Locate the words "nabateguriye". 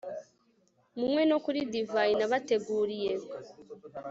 2.17-3.13